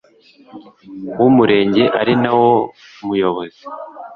[1.19, 2.49] w umurenge ari nawe
[3.05, 3.63] muyobozi